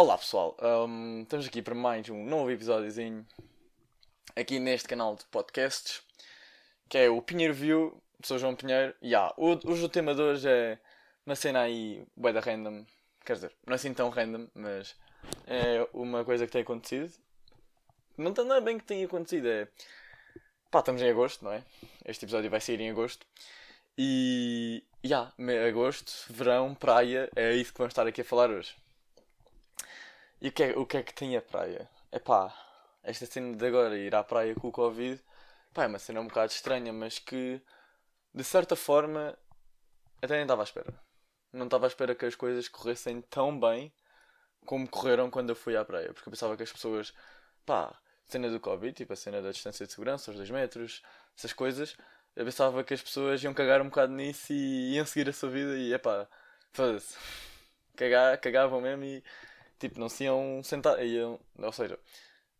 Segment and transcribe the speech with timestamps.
[0.00, 3.26] Olá pessoal, um, estamos aqui para mais um novo episódiozinho
[4.36, 6.02] aqui neste canal de podcasts
[6.88, 10.48] que é o Pinheiro View, sou João Pinheiro e yeah, hoje o tema de hoje
[10.48, 10.78] é
[11.26, 12.86] uma cena aí bué da random,
[13.24, 14.94] quer dizer, não é assim tão random, mas
[15.48, 17.12] é uma coisa que tem acontecido.
[18.16, 19.66] Não, não é bem que tenha acontecido, é
[20.70, 21.64] pá, estamos em agosto, não é?
[22.04, 23.26] Este episódio vai sair em agosto
[23.98, 28.76] e já, yeah, agosto, verão, praia, é isso que vamos estar aqui a falar hoje.
[30.40, 31.90] E o que, é, o que é que tem a praia?
[32.12, 32.54] É pá,
[33.02, 35.20] esta cena de agora ir à praia com o Covid,
[35.74, 37.60] pá, é uma cena um bocado estranha, mas que
[38.32, 39.36] de certa forma
[40.22, 40.94] até nem estava à espera.
[41.52, 43.92] Não estava à espera que as coisas corressem tão bem
[44.64, 47.12] como correram quando eu fui à praia, porque eu pensava que as pessoas,
[47.66, 51.02] pá, cena do Covid, tipo a cena da distância de segurança, os 2 metros,
[51.36, 51.96] essas coisas,
[52.36, 55.50] eu pensava que as pessoas iam cagar um bocado nisso e iam seguir a sua
[55.50, 56.28] vida e, epá,
[56.72, 57.16] foda-se,
[58.40, 59.24] cagavam mesmo e
[59.78, 61.98] tipo, não se iam sentar, iam, ou seja,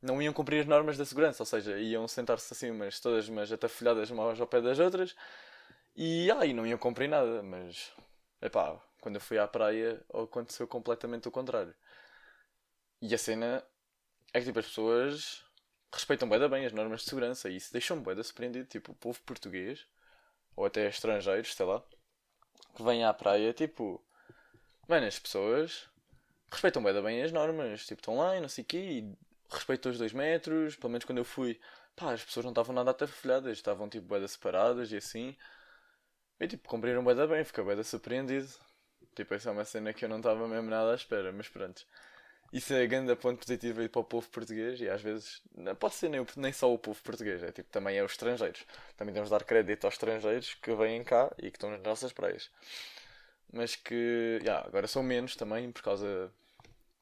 [0.03, 3.53] não iam cumprir as normas da segurança, ou seja, iam sentar-se assim, mas todas mas
[3.53, 5.15] atafolhadas umas ao pé das outras,
[5.97, 7.93] e aí ah, não iam cumprir nada, mas,
[8.43, 11.75] epá, quando eu fui à praia aconteceu completamente o contrário.
[13.01, 13.65] E a cena
[14.33, 15.45] é que tipo, as pessoas
[15.93, 19.21] respeitam bem, bem as normas de segurança e isso deixou-me bem surpreendido, tipo, o povo
[19.23, 19.87] português,
[20.57, 21.83] ou até estrangeiros, sei lá,
[22.77, 24.03] que vêm à praia, tipo,
[24.89, 25.89] mano, as pessoas
[26.51, 29.13] respeitam bem, bem as normas, tipo, estão lá e não sei o quê, e
[29.51, 31.61] respeitam os dois metros, pelo menos quando eu fui,
[31.97, 35.37] pá, as pessoas não estavam nada atafolhadas, estavam tipo boeda separadas e assim.
[36.41, 38.49] E tipo, cumpriram boeda bem, fiquei boeda surpreendido.
[39.15, 41.85] Tipo, essa é uma cena que eu não estava mesmo nada à espera, mas pronto.
[42.53, 45.75] Isso é a grande ponto positivo aí para o povo português e às vezes não
[45.75, 48.65] pode ser nem, nem só o povo português, é tipo também é os estrangeiros.
[48.97, 52.13] Também temos de dar crédito aos estrangeiros que vêm cá e que estão nas nossas
[52.13, 52.51] praias
[53.53, 56.31] mas que yeah, agora são menos também por causa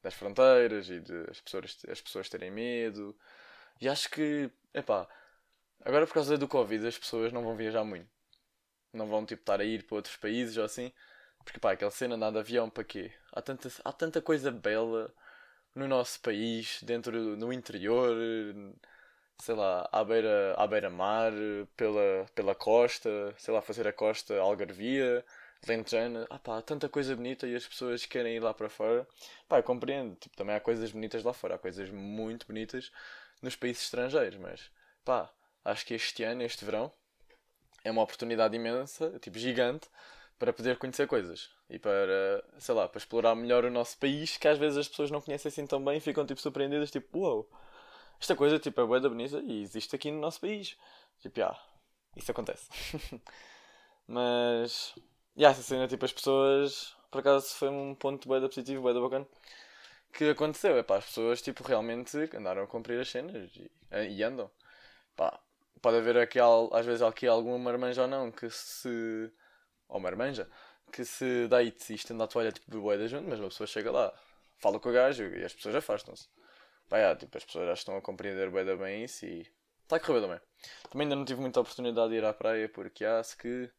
[0.06, 3.17] das fronteiras e de as pessoas, as pessoas terem medo.
[3.81, 5.09] E acho que, epá,
[5.84, 8.09] agora por causa do Covid as pessoas não vão viajar muito.
[8.93, 10.93] Não vão tipo estar a ir para outros países ou assim.
[11.44, 13.12] Porque pá, aquela cena andar de avião para quê?
[13.33, 15.12] Há tanta, há tanta coisa bela
[15.75, 18.17] no nosso país, dentro no interior,
[19.41, 21.33] sei lá, à beira, à beira-mar,
[21.77, 25.25] pela, pela costa, sei lá, fazer a costa Algarvia
[25.67, 29.06] Lentejana, ah pá, tanta coisa bonita e as pessoas querem ir lá para fora.
[29.49, 32.91] Pá, compreendo, tipo, também há coisas bonitas lá fora, há coisas muito bonitas
[33.43, 34.71] nos países estrangeiros, mas
[35.05, 35.31] pá,
[35.65, 36.93] acho que este ano, este verão,
[37.84, 39.89] é uma oportunidade imensa, tipo, gigante,
[40.39, 44.47] para poder conhecer coisas e para, sei lá, para explorar melhor o nosso país, que
[44.49, 47.37] às vezes as pessoas não conhecem assim tão bem e ficam tipo surpreendidas, tipo, uau,
[47.37, 47.50] wow,
[48.21, 50.77] esta coisa tipo, é boa da bonita e existe aqui no nosso país.
[51.21, 51.59] Tipo, ah,
[52.17, 52.69] isso acontece.
[54.06, 54.94] Mas
[55.36, 59.26] e essa cena, tipo, as pessoas, por acaso foi um ponto bem positivo, bem bacana,
[60.12, 60.76] que aconteceu.
[60.78, 63.70] É pá, as pessoas, tipo, realmente andaram a cumprir as cenas e,
[64.10, 64.50] e andam.
[65.16, 65.38] Pá,
[65.82, 69.30] pode haver aqui, às vezes, aqui alguma marmanja ou não que se.
[69.88, 70.48] ou marmanja,
[70.92, 73.91] que se dá e desiste anda a toalha, tipo, boeda junto, mas uma pessoa chega
[73.91, 74.12] lá,
[74.58, 76.28] fala com o gajo e as pessoas afastam-se.
[76.88, 79.46] Pá, é, tipo, as pessoas já estão a compreender boeda bem isso e.
[79.82, 81.02] Está a correr bem também.
[81.02, 83.70] Ainda não tive muita oportunidade de ir à praia porque acho que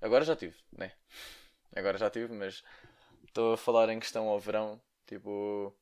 [0.00, 0.92] Agora já tive, né?
[1.74, 2.62] Agora já tive, mas
[3.26, 5.74] estou a falar em questão ao verão, tipo.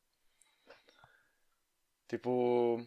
[2.09, 2.85] Tipo.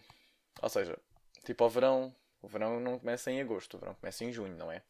[0.61, 0.97] Ou seja,
[1.45, 2.15] tipo ao verão.
[2.41, 4.81] O verão não começa em agosto, o verão começa em junho, não é?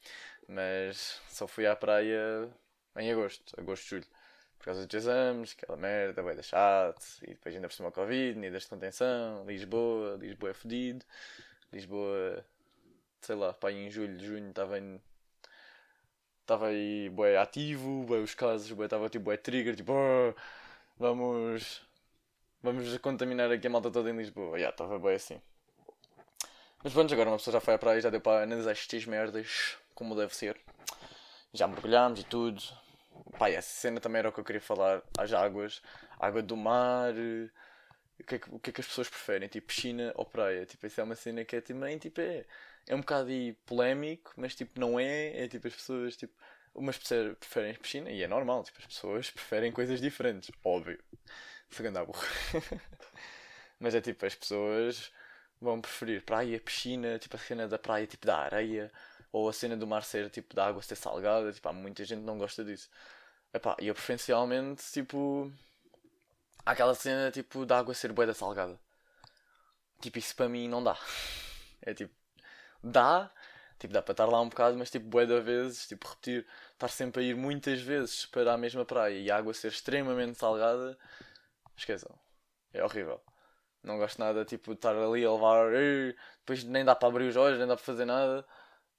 [0.47, 2.47] Mas só fui à praia
[2.97, 4.06] em agosto, agosto, julho.
[4.59, 8.63] Por causa dos exames, aquela merda, vai deixar e depois ainda por cima Covid, medidas
[8.63, 11.06] de contenção, Lisboa, Lisboa é fodido,
[11.71, 12.45] Lisboa,
[13.21, 15.01] sei lá, pá, em julho, junho estava em
[16.49, 20.33] estava aí bué ativo, bué os casos, bué estava tipo bué trigger, tipo oh,
[20.97, 21.81] vamos
[22.63, 24.57] vamos contaminar aqui a malta toda em Lisboa.
[24.59, 25.39] Já, estava bué assim.
[26.83, 29.77] Mas pronto, agora uma pessoa já foi à praia, já deu para analisar estas merdas
[29.94, 30.59] como deve ser.
[31.53, 32.62] Já mergulhámos e tudo.
[33.38, 35.01] Pá, essa cena também era o que eu queria falar.
[35.18, 35.81] As águas,
[36.19, 37.13] água do mar.
[38.19, 39.47] O que, é que, o que é que as pessoas preferem?
[39.50, 40.65] Tipo, piscina ou praia?
[40.65, 42.45] Tipo, isso é uma cena que é também, tipo, é
[42.89, 43.30] é um bocado
[43.65, 45.45] polémico, mas tipo, não é.
[45.45, 46.33] É tipo, as pessoas, tipo,
[46.74, 51.00] umas preferem piscina e é normal, tipo, as pessoas preferem coisas diferentes, óbvio.
[51.69, 52.24] Segundo a burro.
[53.80, 55.12] mas é tipo, as pessoas
[55.62, 58.91] vão preferir praia, piscina, tipo a cena da praia, tipo da areia,
[59.31, 62.19] ou a cena do mar ser tipo da água ser salgada, tipo, há muita gente
[62.21, 62.89] que não gosta disso.
[63.53, 65.51] Epá, eu preferencialmente, tipo,
[66.65, 68.80] há aquela cena tipo da água ser boeda salgada.
[70.01, 70.97] Tipo, isso para mim não dá.
[71.81, 72.13] É tipo,
[72.83, 73.31] dá,
[73.79, 76.87] tipo, dá para estar lá um bocado, mas tipo, bué de vezes, tipo, repetir, estar
[76.89, 80.97] sempre a ir muitas vezes para a mesma praia e a água ser extremamente salgada,
[81.77, 82.13] esqueçam.
[82.73, 83.21] É horrível.
[83.83, 85.71] Não gosto nada, tipo, de estar ali a levar.
[86.39, 88.45] Depois nem dá para abrir os olhos, nem dá para fazer nada.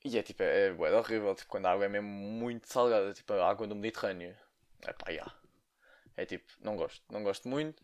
[0.04, 1.34] E é tipo, é, é, é horrível.
[1.34, 4.36] Tipo, quando a água é mesmo muito salgada, tipo a água do Mediterrâneo.
[4.82, 5.26] É pá, já.
[6.16, 7.02] É tipo, não gosto.
[7.12, 7.82] Não gosto muito.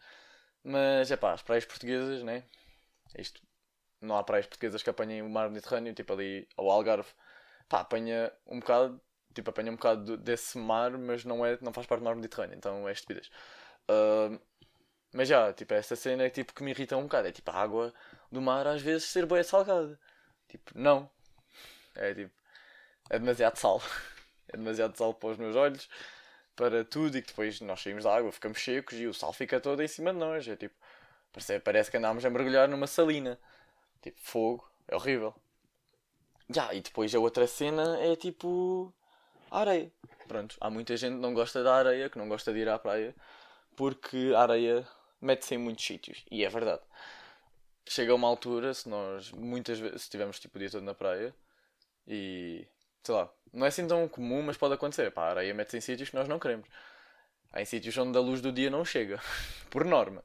[0.65, 2.45] Mas é pá, as praias portuguesas, né?
[3.19, 3.43] Isto.
[4.01, 7.09] Não há praias portuguesas que apanhem o mar Mediterrâneo, tipo ali ao Algarve.
[7.69, 9.01] Pá, apanha um bocado.
[9.35, 12.57] Tipo, apanha um bocado desse mar, mas não, é, não faz parte do mar Mediterrâneo.
[12.57, 13.31] Então é estupidez.
[13.91, 14.41] Uh,
[15.13, 17.29] mas já, tipo, essa cena é tipo que me irrita um bocado.
[17.29, 17.95] É tipo a água
[18.31, 19.99] do mar às vezes ser boa salgada.
[20.49, 21.11] Tipo, não.
[21.95, 22.33] É tipo,
[23.11, 23.81] é demasiado sal.
[24.49, 25.89] É demasiado sal para os meus olhos,
[26.55, 29.59] para tudo, e que depois nós saímos da água, ficamos secos e o sal fica
[29.61, 30.47] todo em cima de nós.
[30.47, 30.75] É tipo,
[31.33, 33.41] parece, parece que andámos a mergulhar numa salina.
[34.07, 35.35] Tipo, fogo, é horrível.
[36.49, 38.95] Já, e depois a outra cena é tipo
[39.51, 39.91] a areia.
[40.29, 42.79] Pronto, há muita gente que não gosta da areia, que não gosta de ir à
[42.79, 43.13] praia,
[43.75, 44.87] porque a areia
[45.21, 46.25] mete-se em muitos sítios.
[46.31, 46.83] E é verdade.
[47.89, 51.35] Chega uma altura, se nós muitas vezes, estivermos tipo o dia todo na praia
[52.07, 52.65] e
[53.03, 55.11] sei lá, não é assim tão comum, mas pode acontecer.
[55.11, 56.69] Pá, a areia mete-se em sítios que nós não queremos.
[57.53, 59.21] Há em sítios onde a luz do dia não chega,
[59.69, 60.23] por norma.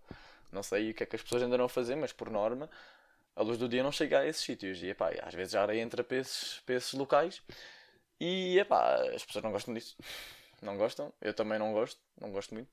[0.52, 2.70] Não sei o que é que as pessoas andarão a fazer, mas por norma
[3.36, 4.82] a luz do dia não chega a esses sítios.
[4.82, 7.42] E epá, às vezes a areia entra para esses, para esses locais
[8.20, 9.96] e epá, as pessoas não gostam disso.
[10.62, 12.70] Não gostam, eu também não gosto, não gosto muito.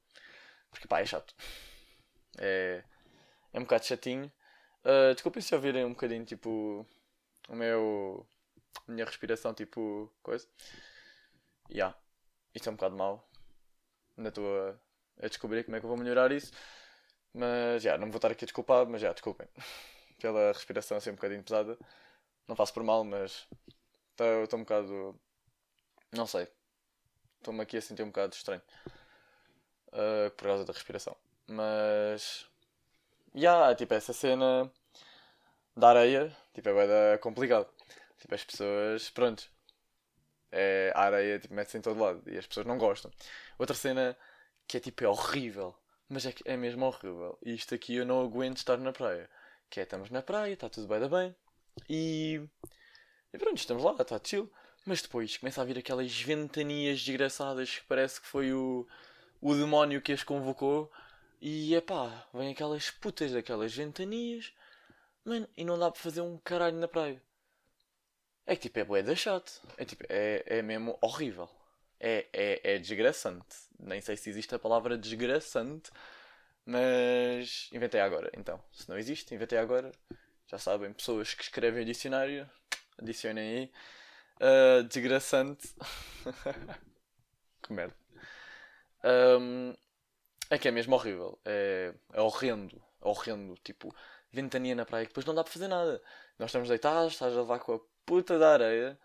[0.70, 1.34] Porque pá, é chato.
[2.38, 2.84] É,
[3.50, 4.30] é um bocado chatinho.
[4.84, 6.86] Uh, desculpem se ouvirem um bocadinho tipo
[7.48, 8.26] o meu.
[8.86, 10.46] A minha respiração tipo coisa.
[11.70, 11.76] Ya.
[11.76, 11.98] Yeah.
[12.54, 13.26] Isto é um bocado mau.
[14.18, 14.74] Ainda estou a,
[15.24, 16.52] a, descobrir como é que eu vou melhorar isso.
[17.32, 19.48] Mas já, yeah, não vou estar aqui a desculpar, mas já, yeah, desculpem.
[20.18, 21.78] Pela respiração ser um bocadinho pesada.
[22.46, 23.46] Não faço por mal, mas
[24.10, 25.18] estou um bocado.
[26.12, 26.48] Não sei.
[27.38, 28.62] Estou-me aqui a sentir um bocado estranho.
[29.88, 31.16] Uh, por causa da respiração.
[31.46, 32.46] Mas.
[33.34, 34.70] Já, yeah, tipo, essa cena
[35.76, 37.68] da areia, tipo, é bem complicado.
[38.18, 39.48] Tipo, as pessoas, pronto.
[40.50, 43.10] É, a areia tipo, mete-se em todo lado e as pessoas não gostam.
[43.58, 44.16] Outra cena
[44.66, 45.74] que é tipo, é horrível.
[46.08, 47.38] Mas é, é mesmo horrível.
[47.44, 49.28] E isto aqui eu não aguento estar na praia.
[49.70, 51.34] Que é, estamos na praia, está tudo bem da bem.
[51.88, 52.40] E.
[53.32, 54.50] E pronto, estamos lá, está chill.
[54.86, 58.86] Mas depois começa a vir aquelas ventanias desgraçadas que parece que foi o,
[59.40, 60.90] o demónio que as convocou
[61.40, 64.52] e é pá, vem aquelas putas daquelas ventanias,
[65.24, 67.22] mano, e não dá para fazer um caralho na praia.
[68.46, 69.60] É que tipo, é bué da chato.
[69.76, 71.48] É tipo, é, é mesmo horrível.
[72.00, 73.56] É, é, é desgraçante.
[73.78, 75.90] Nem sei se existe a palavra desgraçante,
[76.68, 78.30] mas inventei agora.
[78.36, 79.90] Então, se não existe, inventei agora.
[80.46, 82.48] Já sabem, pessoas que escrevem dicionário,
[82.98, 83.72] adicionem aí.
[84.36, 85.66] Uh, desgraçante.
[87.62, 87.96] que merda.
[89.02, 89.74] Um,
[90.50, 91.38] é que é mesmo horrível.
[91.42, 92.76] É, é horrendo.
[93.02, 93.54] É horrendo.
[93.64, 93.94] Tipo,
[94.30, 96.02] ventania na praia que depois não dá para fazer nada.
[96.38, 98.98] Nós estamos deitados, estás a levar com a puta da areia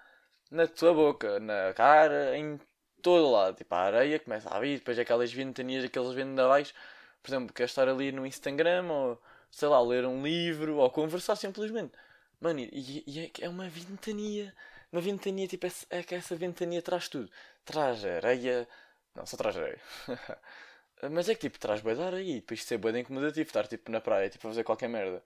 [0.51, 2.59] na tua boca, na cara, em
[3.01, 3.55] todo lado.
[3.55, 6.73] Tipo, a areia começa a vir, depois aquelas ventanias, aqueles vendavais.
[7.23, 9.21] Por exemplo, queres estar ali no Instagram ou,
[9.51, 11.93] sei lá, ler um livro ou conversar simplesmente.
[12.41, 14.53] Mano, e, e é, é uma ventania.
[14.91, 17.29] Uma ventania, tipo, é, é que essa ventania traz tudo.
[17.65, 18.67] Traz areia.
[19.15, 19.79] Não, só traz areia.
[21.11, 23.47] Mas é que tipo, traz boi de areia e depois isso é boi de incomodativo,
[23.47, 25.21] estar tipo na praia, tipo a fazer qualquer merda.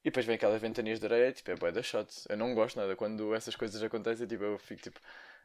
[0.00, 2.08] E depois vem aquelas ventanias de areia, tipo, é boi da shot.
[2.28, 5.00] Eu não gosto nada quando essas coisas acontecem, tipo, eu fico tipo,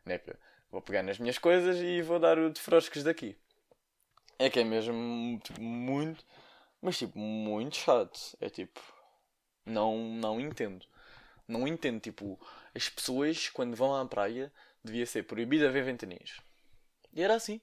[0.06, 0.36] nepa,
[0.72, 3.38] vou pegar nas minhas coisas e vou dar o de froscos daqui.
[4.38, 6.24] É que é mesmo tipo, muito,
[6.82, 8.20] mas tipo, muito chato.
[8.42, 8.82] É tipo,
[9.65, 10.86] não, não entendo.
[11.48, 12.39] Não entendo, tipo,
[12.75, 14.51] as pessoas quando vão à praia
[14.84, 16.39] devia ser proibido haver ventanias.
[17.13, 17.62] E era assim.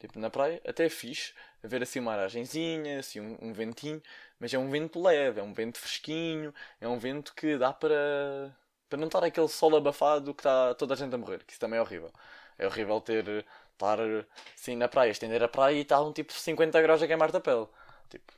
[0.00, 4.02] Tipo, na praia até é fixe ver assim uma aragenzinha, assim um, um, ventinho,
[4.38, 8.54] mas é um vento leve, é um vento fresquinho, é um vento que dá para,
[8.88, 11.60] para não estar aquele sol abafado que está toda a gente a morrer, que isso
[11.60, 12.12] também é horrível.
[12.58, 13.98] É horrível ter estar
[14.54, 17.40] assim na praia, estender a praia e estar um tipo 50 graus a queimar-te a
[17.40, 17.66] pele.
[18.08, 18.32] Tipo,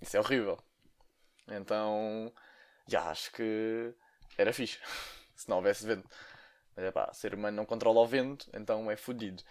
[0.00, 0.58] isso é horrível.
[1.48, 2.32] Então,
[2.86, 3.94] já acho que
[4.38, 4.78] era fixe
[5.36, 6.08] se não houvesse vento.
[6.76, 9.42] Mas é pá, ser humano não controla o vento, então é fodido.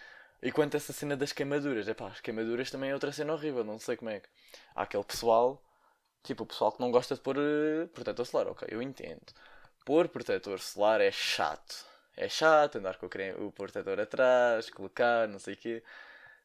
[0.41, 3.33] E quanto a essa cena das queimaduras, é pá, as queimaduras também é outra cena
[3.33, 4.29] horrível, não sei como é que.
[4.75, 5.63] Há aquele pessoal,
[6.23, 9.21] tipo, o pessoal que não gosta de pôr uh, protetor solar, ok, eu entendo.
[9.85, 11.85] Pôr protetor solar é chato.
[12.15, 13.07] É chato andar com
[13.39, 15.83] o protetor atrás, colocar, não sei o quê.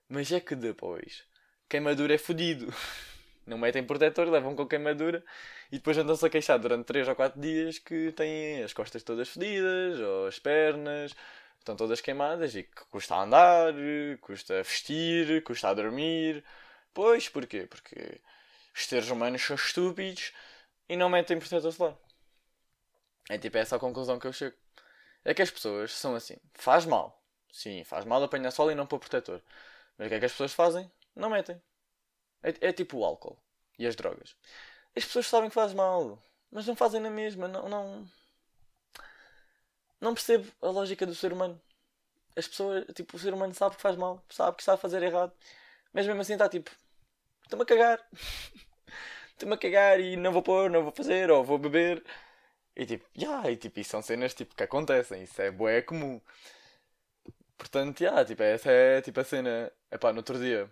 [0.09, 1.25] Mas é que depois,
[1.69, 2.73] queimadura é fodido.
[3.47, 5.25] Não metem protetor, levam com queimadura
[5.71, 9.29] e depois andam-se a queixar durante 3 ou 4 dias que têm as costas todas
[9.29, 11.15] fodidas, ou as pernas,
[11.61, 13.73] estão todas queimadas e que custa andar,
[14.21, 16.45] custa vestir, custa dormir.
[16.93, 17.67] Pois, porquê?
[17.69, 18.21] Porque
[18.75, 20.33] os seres humanos são estúpidos
[20.89, 21.97] e não metem protetor solar.
[23.29, 24.57] É tipo essa a conclusão que eu chego.
[25.27, 26.37] É que as pessoas são assim.
[26.55, 27.21] Faz mal.
[27.53, 29.43] Sim, faz mal apanhar sol e não pôr protetor.
[29.99, 30.89] Mas o que é que as pessoas fazem?
[31.17, 31.61] Não metem.
[32.43, 33.37] É, é tipo o álcool
[33.77, 34.37] e as drogas.
[34.97, 37.49] As pessoas sabem que faz mal, mas não fazem na mesma.
[37.49, 38.09] Não, não,
[40.01, 41.61] não percebo a lógica do ser humano.
[42.37, 45.33] As pessoas, tipo, o ser humano sabe que faz mal, sabe que sabe fazer errado,
[45.93, 46.71] mas mesmo assim está tipo,
[47.43, 48.09] estou-me a cagar.
[49.33, 52.05] estou-me a cagar e não vou pôr, não vou fazer, ou vou beber.
[52.77, 56.21] E tipo, yeah, e tipo, isso são cenas tipo, que acontecem, isso é bué comum.
[57.57, 59.73] Portanto, yeah, tipo, essa é tipo a cena.
[59.91, 60.71] Epá, no outro dia.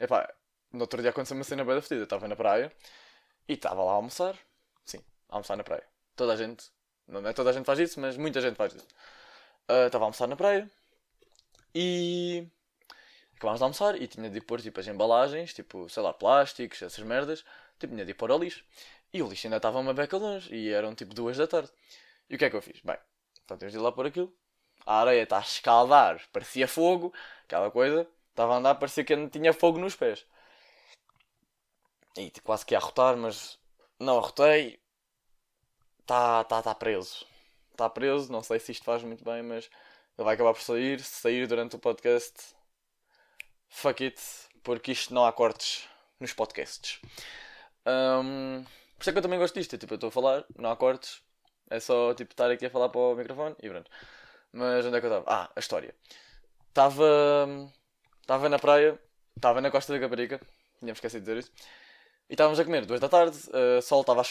[0.00, 0.32] Epá,
[0.72, 2.04] no outro dia aconteceu uma cena bem da fedida.
[2.04, 2.72] Estava na praia
[3.48, 4.36] e estava lá a almoçar.
[4.84, 5.84] Sim, a almoçar na praia.
[6.16, 6.70] Toda a gente.
[7.08, 8.86] Não é toda a gente faz isso, mas muita gente faz isso.
[9.70, 10.70] Uh, estava a almoçar na praia
[11.74, 12.46] e.
[13.36, 17.04] Acabámos de almoçar e tinha de pôr tipo as embalagens, tipo, sei lá, plásticos, essas
[17.04, 17.44] merdas.
[17.78, 18.64] Tipo, tinha de pôr ao lixo.
[19.12, 21.70] E o lixo ainda estava uma beca longe e eram tipo duas da tarde.
[22.30, 22.80] E o que é que eu fiz?
[22.80, 22.96] Bem,
[23.44, 24.32] então temos de ir lá pôr aquilo.
[24.86, 27.12] A areia está a escaldar, parecia fogo,
[27.44, 28.08] aquela coisa.
[28.30, 30.26] Estava a andar, parecia que não tinha fogo nos pés.
[32.16, 33.58] E quase que ia arrotar, mas
[33.98, 34.80] não arrotei.
[36.00, 37.26] Está tá, tá preso.
[37.70, 39.70] Está preso, não sei se isto faz muito bem, mas
[40.18, 41.00] ele vai acabar por sair.
[41.00, 42.54] Se sair durante o podcast,
[43.68, 44.20] fuck it,
[44.62, 45.88] porque isto não há cortes
[46.18, 47.00] nos podcasts.
[47.86, 48.64] Um,
[49.02, 49.74] por isso é que eu também gosto disto.
[49.74, 51.20] É, tipo, eu estou a falar, não há cortes.
[51.68, 53.90] É só tipo estar aqui a falar para o microfone e pronto.
[54.52, 55.24] Mas onde é que eu estava?
[55.26, 55.92] Ah, a história.
[56.68, 57.04] Estava.
[58.20, 58.96] Estava na praia,
[59.36, 60.40] estava na Costa da Caparica,
[60.78, 61.50] tinha esquecido de dizer isso.
[62.30, 64.24] E estávamos a comer, duas da tarde, uh, sol estava a.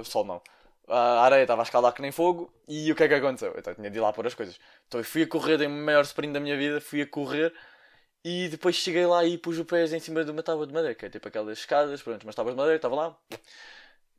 [0.00, 0.42] Uh, sol não.
[0.88, 2.52] A areia estava a escalar que nem fogo.
[2.66, 3.54] E o que é que aconteceu?
[3.56, 4.58] Então tinha de ir lá pôr as coisas.
[4.88, 7.54] Então eu fui a correr, dei o maior sprint da minha vida, fui a correr.
[8.24, 10.96] E depois cheguei lá e pus o pés em cima de uma tábua de madeira,
[10.96, 13.16] que é tipo aquelas escadas, pronto, umas tábuas de madeira, estava lá.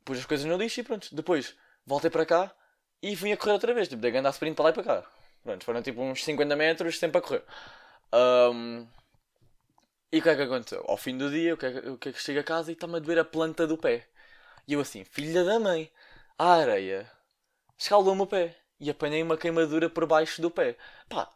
[0.08, 1.14] Pus as coisas no lixo e pronto.
[1.14, 2.50] Depois voltei para cá
[3.02, 3.88] e vim a correr outra vez.
[3.88, 5.10] Tipo, dei andar sprint para lá e para cá.
[5.44, 7.44] Pronto, foram tipo uns 50 metros sempre a correr.
[8.14, 8.88] Um,
[10.10, 10.82] e o que é que aconteceu?
[10.88, 12.74] Ao fim do dia, o que é que, o que, é chego a casa e
[12.74, 14.08] está-me a doer a planta do pé.
[14.66, 15.92] E eu assim, filha da mãe,
[16.38, 17.10] a areia
[17.76, 20.78] escaldou-me o pé e apanhei uma queimadura por baixo do pé.
[21.06, 21.30] Pá,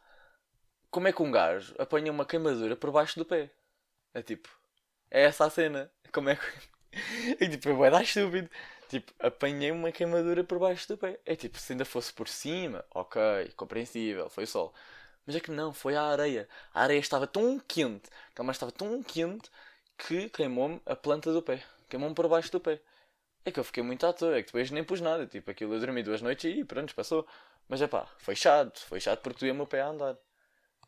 [0.91, 3.51] como é que um gajo apanha uma queimadura por baixo do pé?
[4.15, 4.49] É tipo,
[5.11, 5.93] é essa a cena.
[6.11, 6.72] Como é que.
[7.41, 8.49] E tipo, vai dar estúpido.
[8.89, 11.19] Tipo, apanhei uma queimadura por baixo do pé.
[11.25, 13.21] É tipo, se ainda fosse por cima, ok,
[13.57, 14.75] compreensível, foi sol.
[15.27, 16.49] Mas é que não, foi a areia.
[16.75, 19.51] A areia estava tão quente, a cama estava tão quente
[19.97, 21.63] que queimou-me a planta do pé.
[21.89, 22.81] Queimou-me por baixo do pé.
[23.45, 25.27] É que eu fiquei muito à toa, é que depois nem pus nada.
[25.27, 27.27] Tipo, aquilo eu dormi duas noites e pronto, passou.
[27.69, 30.17] Mas é pá, foi chato, foi chato porque doía o meu pé a andar.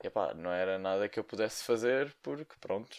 [0.02, 2.96] E pá, não era nada que eu pudesse fazer porque, pronto.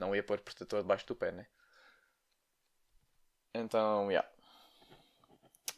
[0.00, 1.46] Não ia pôr protetor debaixo do pé, né?
[3.54, 4.10] Então.
[4.10, 4.28] Yeah.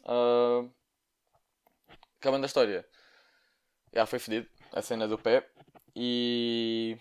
[0.05, 0.71] Uh,
[2.19, 2.87] acabando a história
[3.93, 5.47] já foi fedido a cena do pé.
[5.95, 6.97] E.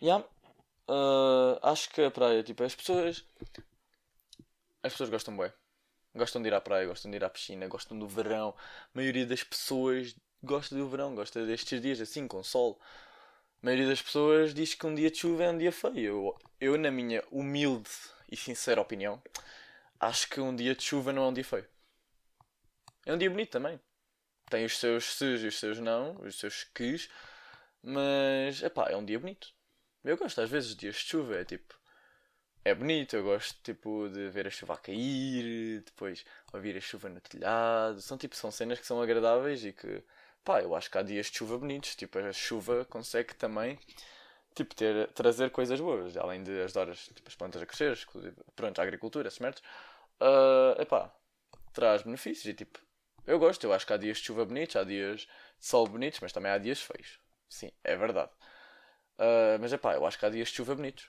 [0.00, 0.24] Yeah,
[0.88, 3.24] uh, acho que a praia, tipo, as pessoas.
[4.82, 5.52] As pessoas gostam bem.
[6.14, 8.54] Gostam de ir à praia, gostam de ir à piscina, gostam do verão.
[8.58, 12.80] A maioria das pessoas gosta do verão, gosta destes dias assim, com sol.
[13.64, 15.98] A maioria das pessoas diz que um dia de chuva é um dia feio.
[15.98, 17.88] Eu, eu na minha humilde
[18.30, 19.22] e sincera opinião,
[19.98, 21.66] acho que um dia de chuva não é um dia feio.
[23.06, 23.80] É um dia bonito também
[24.50, 27.08] tem os seus se's e os seus não, os seus quis,
[27.82, 29.48] mas epá, é um dia bonito.
[30.04, 31.74] Eu gosto às vezes de dias de chuva, é tipo.
[32.64, 37.08] É bonito, eu gosto tipo de ver a chuva a cair, depois ouvir a chuva
[37.08, 38.00] no telhado.
[38.00, 40.02] São tipo, são cenas que são agradáveis e que
[40.44, 41.94] pá, eu acho que há dias de chuva bonitos.
[41.96, 43.78] Tipo, a chuva consegue também
[44.54, 47.98] tipo, ter, trazer coisas boas, além de ajudar as, tipo, as plantas a crescer,
[48.54, 49.62] pronto, a agricultura, esses merdos.
[50.20, 51.12] Uh, epá,
[51.72, 52.78] traz benefícios e tipo,
[53.26, 56.20] eu gosto, eu acho que há dias de chuva bonitos, há dias de sol bonitos,
[56.20, 57.18] mas também há dias feios.
[57.48, 58.30] Sim, é verdade.
[59.18, 61.08] Uh, mas é pá, eu acho que há dias de chuva bonitos.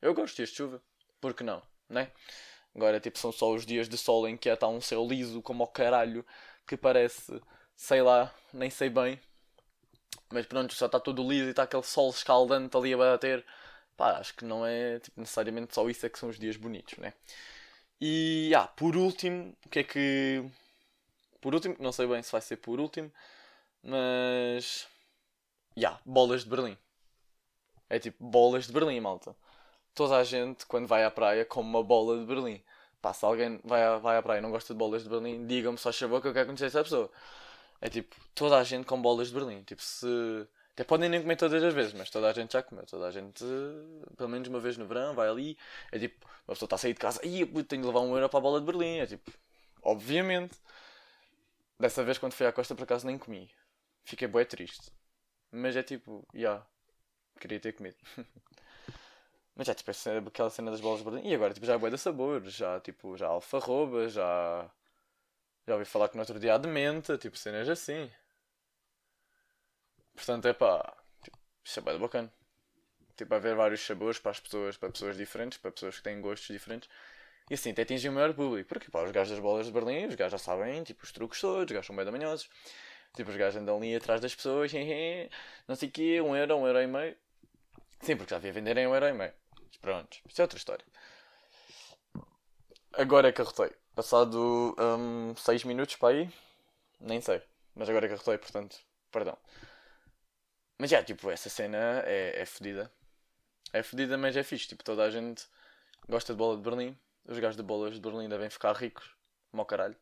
[0.00, 0.82] Eu gosto de dias de chuva.
[1.20, 1.62] Por que não?
[1.88, 2.10] Né?
[2.74, 5.64] Agora, tipo, são só os dias de sol em que está um céu liso como
[5.64, 6.24] o caralho,
[6.66, 7.40] que parece,
[7.74, 9.20] sei lá, nem sei bem.
[10.30, 13.44] Mas pronto, só está todo liso e está aquele sol escaldante ali a bater.
[13.96, 16.98] Pá, acho que não é tipo, necessariamente só isso é que são os dias bonitos,
[16.98, 17.14] né?
[18.00, 20.44] E, ah, por último, o que é que.
[21.40, 23.12] Por último, não sei bem se vai ser por último,
[23.82, 24.86] mas.
[25.76, 26.76] Yeah, bolas de Berlim.
[27.88, 29.36] É tipo bolas de Berlim, malta.
[29.94, 32.62] Toda a gente, quando vai à praia, come uma bola de Berlim.
[33.06, 35.46] Pá, se alguém vai à, vai à praia e não gosta de bolas de Berlim,
[35.46, 37.08] diga-me só chavou que eu quero conhecer essa pessoa.
[37.80, 39.62] É tipo, toda a gente com bolas de Berlim.
[39.62, 40.08] Tipo, se.
[40.72, 42.84] Até podem nem comer todas as vezes, mas toda a gente já comeu.
[42.84, 43.44] Toda a gente,
[44.16, 45.56] pelo menos uma vez no verão, vai ali.
[45.92, 48.28] É tipo, uma pessoa está a sair de casa, e tenho de levar um euro
[48.28, 48.98] para a bola de Berlim.
[48.98, 49.30] É tipo,
[49.82, 50.56] obviamente.
[51.78, 53.48] Dessa vez, quando fui à costa, por acaso nem comi.
[54.04, 54.90] Fiquei bem triste.
[55.52, 56.40] Mas é tipo, já.
[56.40, 56.66] Yeah,
[57.40, 57.96] queria ter comido.
[59.56, 59.90] Mas é tipo
[60.28, 61.28] aquela cena das bolas de Berlim.
[61.28, 62.42] E agora tipo, já é bué de sabor.
[62.46, 64.70] Já tipo, já alfarroba, já.
[65.66, 68.10] Já ouvi falar que no outro dia há de menta, tipo cenas assim.
[70.14, 70.96] Portanto é pá.
[71.22, 72.32] Tipo, isso é bem bacana.
[73.16, 76.48] Tipo, haver vários sabores para as pessoas, para pessoas diferentes, para pessoas que têm gostos
[76.48, 76.88] diferentes.
[77.50, 78.68] E assim, até atingir o maior público.
[78.68, 81.40] Porque pá, os gajos das bolas de Berlim, os gajos já sabem, tipo, os truques
[81.40, 82.48] todos, os gajos são bem manhosos.
[83.16, 84.72] Tipo, os gajos andam ali atrás das pessoas,
[85.68, 87.16] não sei o quê, um euro, um euro e meio.
[88.00, 89.32] Sim, porque já havia vender em um euro e meio.
[89.80, 90.84] Pronto, isso é outra história.
[92.92, 93.70] Agora é que arrotei.
[93.94, 94.74] Passado
[95.36, 96.30] 6 um, minutos para aí,
[97.00, 97.42] nem sei.
[97.74, 98.78] Mas agora é que arrotei, portanto,
[99.10, 99.36] perdão.
[100.78, 102.90] Mas já, tipo, essa cena é, é fodida.
[103.72, 104.68] É fodida, mas é fixe.
[104.68, 105.46] Tipo, toda a gente
[106.08, 106.98] gosta de bola de Berlim.
[107.26, 109.14] Os gajos de bolas de Berlim devem ficar ricos.
[109.52, 109.96] Ao caralho.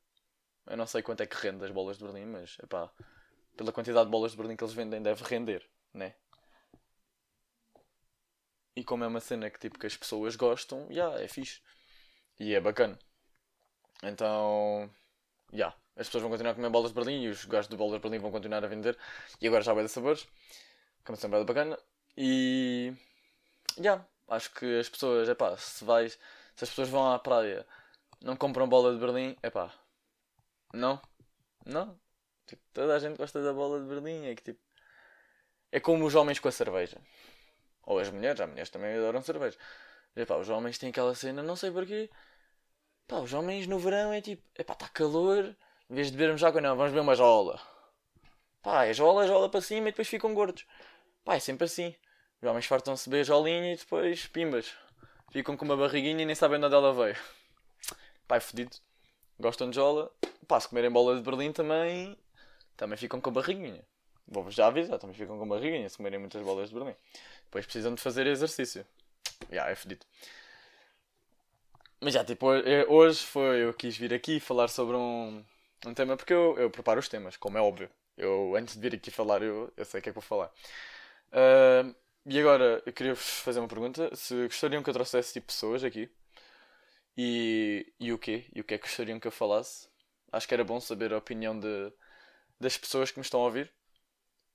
[0.67, 2.91] Eu não sei quanto é que rende as bolas de Berlim, mas, epá,
[3.57, 6.15] pela quantidade de bolas de Berlim que eles vendem, deve render, né?
[8.77, 11.61] E como é uma cena que, tipo, que as pessoas gostam, já, yeah, é fixe.
[12.39, 12.99] E é bacana.
[14.03, 14.91] Então,
[15.53, 15.57] já.
[15.59, 17.95] Yeah, as pessoas vão continuar a comer bolas de Berlim e os gajos de bolas
[17.95, 18.99] de Berlim vão continuar a vender.
[19.41, 20.27] E agora já vai de sabores.
[21.17, 21.79] Sempre é bacana.
[22.17, 22.93] E.
[23.77, 23.83] Já.
[23.83, 26.19] Yeah, acho que as pessoas, é pá, se vais.
[26.57, 27.67] Se as pessoas vão à praia
[28.25, 29.73] não compram bola de Berlim, é pá.
[30.73, 31.01] Não.
[31.67, 31.99] Não.
[32.47, 34.27] Tipo, toda a gente gosta da bola de Berlim.
[34.27, 34.61] É que tipo.
[35.71, 37.01] É como os homens com a cerveja.
[37.87, 39.59] Ou as mulheres, as mulheres também adoram cerveja.
[40.17, 42.11] E, pá, os homens têm aquela cena, não sei porquê.
[43.07, 45.55] Pá, os homens no verão é tipo, é está calor.
[45.91, 47.61] Em vez de bebermos água, não, vamos beber uma jola.
[48.63, 50.67] Pá, é jola, jola para cima e depois ficam gordos.
[51.25, 51.95] Pá, é sempre assim.
[52.41, 54.75] Os homens fartam-se beber jolinha e depois pimbas.
[55.31, 57.17] Ficam com uma barriguinha e nem sabem de onde ela veio.
[58.27, 58.77] Pá, é fedido.
[59.39, 60.11] Gostam de jola.
[60.49, 62.17] Pá, se comerem bola de Berlim também.
[62.77, 63.85] Também ficam com barriguinha.
[64.27, 66.95] Vou-vos já avisar, também ficam com barriguinha se comerem muitas bolas de Berlim.
[67.45, 68.87] Depois precisam de fazer exercício.
[69.51, 70.05] Já, é fedido.
[72.01, 72.47] Mas já, tipo,
[72.89, 73.65] hoje foi.
[73.65, 75.45] Eu quis vir aqui falar sobre um,
[75.87, 77.91] um tema porque eu, eu preparo os temas, como é óbvio.
[78.17, 80.53] Eu, antes de vir aqui falar, eu, eu sei o que é que vou falar.
[81.33, 81.95] Uh,
[82.27, 84.15] e agora, eu queria vos fazer uma pergunta.
[84.15, 86.11] Se gostariam que eu trouxesse tipo, pessoas aqui.
[87.17, 88.47] E, e o quê?
[88.55, 89.89] E o que é que gostariam que eu falasse?
[90.33, 91.93] Acho que era bom saber a opinião de,
[92.61, 93.71] das pessoas que me estão a ouvir.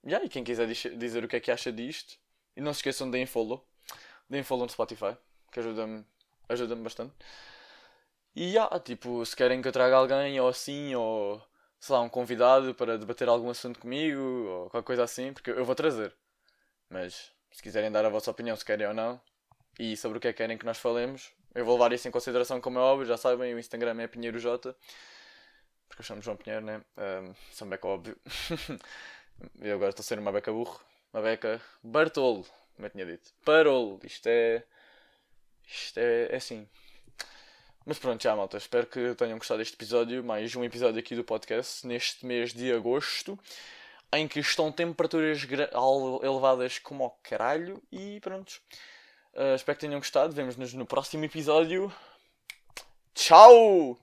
[0.06, 2.18] Yeah, e quem quiser dizer o que é que acha disto.
[2.56, 3.66] E não se esqueçam de follow.
[4.30, 5.18] Deem follow no Spotify,
[5.52, 6.06] que ajuda-me
[6.50, 7.14] ajuda bastante.
[8.36, 11.42] E yeah, tipo, se querem que eu traga alguém ou assim, ou
[11.80, 15.66] sei lá, um convidado para debater algum assunto comigo, ou qualquer coisa assim, porque eu
[15.66, 16.14] vou trazer.
[16.90, 19.20] Mas se quiserem dar a vossa opinião, se querem ou não,
[19.80, 22.12] e sobre o que é que querem que nós falemos, eu vou levar isso em
[22.12, 24.76] consideração, como é óbvio, já sabem, o Instagram é Pinheiro J,
[25.88, 26.82] porque eu chamo João Pinheiro, né?
[26.98, 28.18] Um, um beca óbvio.
[29.62, 30.80] eu agora estou a ser uma beca burro,
[31.14, 32.46] uma beca Bartolo,
[32.80, 33.32] como eu tinha dito.
[33.44, 34.64] Parolo, isto é.
[35.68, 36.68] Isto é, é assim.
[37.86, 41.24] Mas pronto, já malta, espero que tenham gostado deste episódio, mais um episódio aqui do
[41.24, 43.38] podcast, neste mês de agosto,
[44.14, 45.46] em que estão temperaturas
[46.24, 48.62] elevadas como ao caralho, e pronto.
[49.34, 51.92] Uh, espero que tenham gostado, vemos-nos no próximo episódio.
[53.14, 54.00] Tchau!